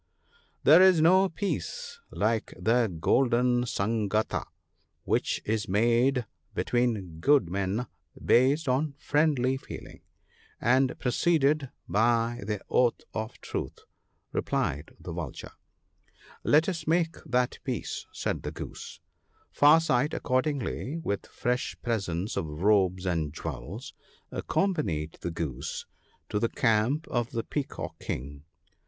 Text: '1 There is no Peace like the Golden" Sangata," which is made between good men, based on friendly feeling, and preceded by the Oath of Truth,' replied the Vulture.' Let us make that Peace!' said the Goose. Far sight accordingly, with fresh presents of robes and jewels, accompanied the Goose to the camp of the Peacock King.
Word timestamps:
'1 0.63 0.63
There 0.63 0.81
is 0.81 0.99
no 0.99 1.29
Peace 1.29 1.99
like 2.09 2.55
the 2.59 2.87
Golden" 2.87 3.65
Sangata," 3.65 4.45
which 5.03 5.39
is 5.45 5.67
made 5.67 6.25
between 6.55 7.19
good 7.19 7.51
men, 7.51 7.85
based 8.25 8.67
on 8.67 8.95
friendly 8.97 9.57
feeling, 9.57 10.01
and 10.59 10.97
preceded 10.97 11.69
by 11.87 12.41
the 12.47 12.61
Oath 12.67 13.01
of 13.13 13.39
Truth,' 13.41 13.81
replied 14.31 14.89
the 14.99 15.13
Vulture.' 15.13 15.51
Let 16.53 16.67
us 16.67 16.87
make 16.87 17.17
that 17.23 17.59
Peace!' 17.63 18.07
said 18.11 18.41
the 18.41 18.49
Goose. 18.49 19.01
Far 19.51 19.79
sight 19.79 20.15
accordingly, 20.15 20.97
with 20.97 21.27
fresh 21.27 21.77
presents 21.83 22.35
of 22.35 22.47
robes 22.47 23.05
and 23.05 23.31
jewels, 23.31 23.93
accompanied 24.31 25.19
the 25.21 25.29
Goose 25.29 25.85
to 26.29 26.39
the 26.39 26.49
camp 26.49 27.07
of 27.07 27.33
the 27.33 27.43
Peacock 27.43 27.99
King. 27.99 28.45